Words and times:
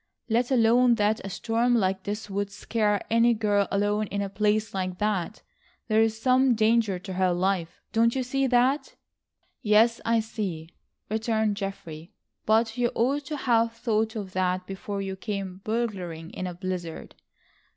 Let 0.29 0.49
alone 0.49 0.95
that 0.95 1.23
a 1.23 1.29
storm 1.29 1.75
like 1.75 2.01
this 2.05 2.27
would 2.27 2.49
scare 2.49 3.05
any 3.11 3.35
girl 3.35 3.67
alone 3.69 4.07
in 4.07 4.23
a 4.23 4.29
place 4.29 4.73
like 4.73 4.97
that, 4.97 5.43
there 5.89 6.01
is 6.01 6.19
some 6.19 6.55
danger 6.55 6.97
to 6.97 7.13
her 7.13 7.31
life. 7.31 7.83
Don't 7.93 8.15
you 8.15 8.23
see 8.23 8.47
that?" 8.47 8.95
"Yes, 9.61 10.01
I 10.03 10.19
see," 10.19 10.69
returned 11.07 11.55
Geoffrey, 11.55 12.13
"but 12.47 12.79
you 12.79 12.89
ought 12.95 13.25
to 13.25 13.37
have 13.37 13.73
thought 13.73 14.15
of 14.15 14.33
that 14.33 14.65
before 14.65 15.03
you 15.03 15.15
came 15.15 15.61
burgling 15.63 16.31
in 16.31 16.47
a 16.47 16.55
blizzard." 16.55 17.13